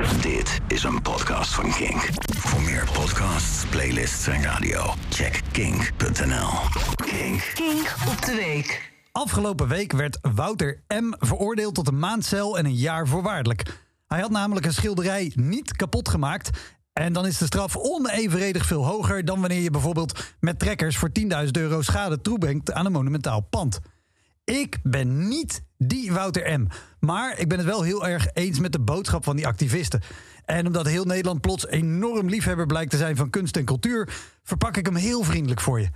[0.00, 2.08] Dit is een podcast van Kink.
[2.36, 6.48] Voor meer podcasts, playlists en radio, check kink.nl.
[6.94, 7.52] Kink.
[7.54, 8.92] Kink op de week.
[9.12, 11.12] Afgelopen week werd Wouter M.
[11.18, 13.62] veroordeeld tot een maand cel en een jaar voorwaardelijk.
[14.06, 16.50] Hij had namelijk een schilderij niet kapot gemaakt.
[16.92, 21.10] En dan is de straf onevenredig veel hoger dan wanneer je bijvoorbeeld met trekkers voor
[21.44, 23.80] 10.000 euro schade toebrengt aan een monumentaal pand.
[24.50, 26.66] Ik ben niet die Wouter M.
[27.00, 30.02] Maar ik ben het wel heel erg eens met de boodschap van die activisten.
[30.44, 34.08] En omdat heel Nederland plots enorm liefhebber blijkt te zijn van kunst en cultuur,
[34.42, 35.88] verpak ik hem heel vriendelijk voor je.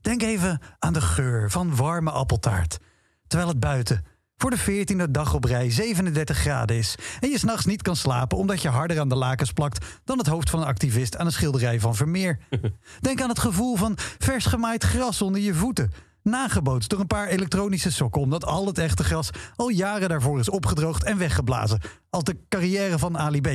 [0.00, 2.78] Denk even aan de geur van warme appeltaart.
[3.26, 4.04] Terwijl het buiten
[4.36, 6.94] voor de veertiende dag op rij 37 graden is.
[7.20, 10.26] En je s'nachts niet kan slapen omdat je harder aan de lakens plakt dan het
[10.26, 12.38] hoofd van een activist aan een schilderij van Vermeer.
[13.00, 16.11] Denk aan het gevoel van vers gemaaid gras onder je voeten.
[16.22, 20.48] Nagebootst door een paar elektronische sokken, omdat al het echte gras al jaren daarvoor is
[20.48, 21.80] opgedroogd en weggeblazen.
[22.10, 23.48] Als de carrière van Ali B.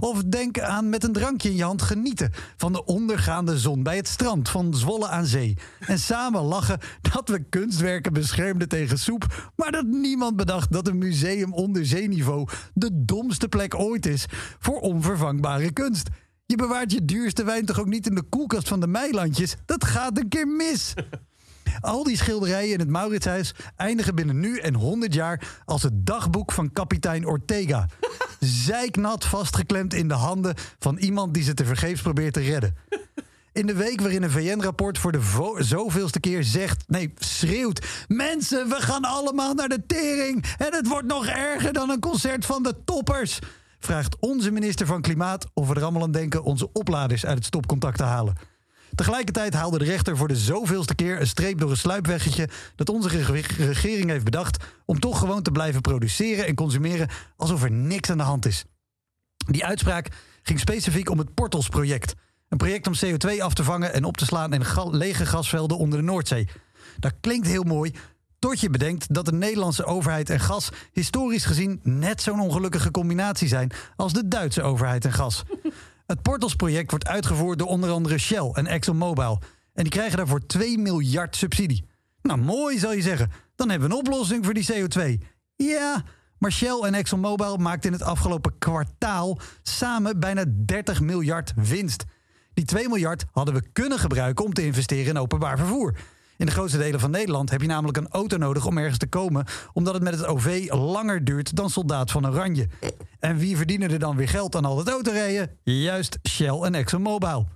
[0.00, 3.96] Of denk aan met een drankje in je hand genieten van de ondergaande zon bij
[3.96, 5.58] het strand van Zwolle aan Zee.
[5.80, 6.78] En samen lachen
[7.12, 12.48] dat we kunstwerken beschermden tegen soep, maar dat niemand bedacht dat een museum onder zeeniveau
[12.74, 14.26] de domste plek ooit is
[14.58, 16.08] voor onvervangbare kunst.
[16.46, 19.56] Je bewaart je duurste wijn toch ook niet in de koelkast van de Meilandjes?
[19.64, 20.94] Dat gaat een keer mis.
[21.80, 26.52] Al die schilderijen in het Mauritshuis eindigen binnen nu en 100 jaar als het dagboek
[26.52, 27.86] van kapitein Ortega.
[28.40, 32.76] Zijknat vastgeklemd in de handen van iemand die ze tevergeefs probeert te redden.
[33.52, 38.74] In de week waarin een VN-rapport voor de zoveelste keer zegt, nee, schreeuwt: Mensen, we
[38.74, 42.74] gaan allemaal naar de tering en het wordt nog erger dan een concert van de
[42.84, 43.38] toppers.
[43.78, 47.46] Vraagt onze minister van Klimaat of we er allemaal aan denken onze opladers uit het
[47.46, 48.34] stopcontact te halen.
[49.00, 53.08] Tegelijkertijd haalde de rechter voor de zoveelste keer een streep door een sluipweggetje dat onze
[53.08, 58.10] reg- regering heeft bedacht om toch gewoon te blijven produceren en consumeren alsof er niks
[58.10, 58.64] aan de hand is.
[59.36, 60.08] Die uitspraak
[60.42, 62.14] ging specifiek om het Portals-project.
[62.48, 65.98] Een project om CO2 af te vangen en op te slaan in lege gasvelden onder
[65.98, 66.48] de Noordzee.
[66.98, 67.94] Dat klinkt heel mooi,
[68.38, 73.48] tot je bedenkt dat de Nederlandse overheid en gas historisch gezien net zo'n ongelukkige combinatie
[73.48, 75.42] zijn als de Duitse overheid en gas.
[76.10, 79.42] Het Portals-project wordt uitgevoerd door onder andere Shell en ExxonMobil.
[79.74, 81.88] En die krijgen daarvoor 2 miljard subsidie.
[82.22, 83.30] Nou, mooi zou je zeggen.
[83.54, 85.26] Dan hebben we een oplossing voor die CO2.
[85.56, 86.04] Ja,
[86.38, 92.04] maar Shell en ExxonMobil maakten in het afgelopen kwartaal samen bijna 30 miljard winst.
[92.54, 95.96] Die 2 miljard hadden we kunnen gebruiken om te investeren in openbaar vervoer.
[96.40, 99.06] In de grootste delen van Nederland heb je namelijk een auto nodig om ergens te
[99.06, 102.68] komen, omdat het met het OV langer duurt dan soldaat van Oranje.
[103.18, 105.50] En wie verdienen er dan weer geld aan al het autorijden?
[105.62, 107.48] Juist Shell en ExxonMobil.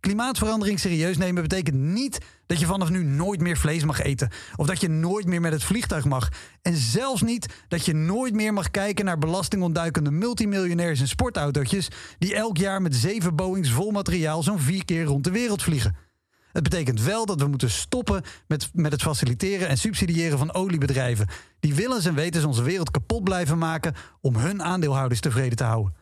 [0.00, 4.30] Klimaatverandering serieus nemen betekent niet dat je vanaf nu nooit meer vlees mag eten.
[4.56, 6.28] Of dat je nooit meer met het vliegtuig mag.
[6.62, 11.88] En zelfs niet dat je nooit meer mag kijken naar belastingontduikende multimiljonairs en sportautootjes.
[12.18, 16.07] die elk jaar met zeven Boeings vol materiaal zo'n vier keer rond de wereld vliegen.
[16.52, 21.28] Het betekent wel dat we moeten stoppen met, met het faciliteren en subsidiëren van oliebedrijven.
[21.60, 25.94] Die willens en wetens onze wereld kapot blijven maken om hun aandeelhouders tevreden te houden.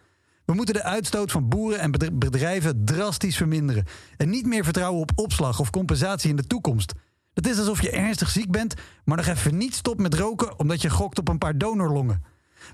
[0.44, 3.84] We moeten de uitstoot van boeren en bedr- bedrijven drastisch verminderen.
[4.16, 6.92] En niet meer vertrouwen op opslag of compensatie in de toekomst.
[7.34, 8.74] Het is alsof je ernstig ziek bent,
[9.04, 12.22] maar nog even niet stopt met roken omdat je gokt op een paar donorlongen.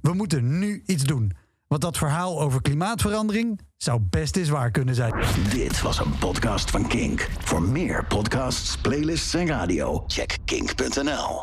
[0.02, 1.32] We moeten nu iets doen.
[1.72, 5.14] Want dat verhaal over klimaatverandering zou best eens waar kunnen zijn.
[5.50, 7.28] Dit was een podcast van Kink.
[7.40, 11.40] Voor meer podcasts, playlists en radio, check kink.nl.